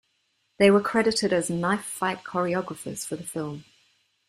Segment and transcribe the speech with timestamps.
[0.57, 3.65] They were credited as knife fight choreographers for the film.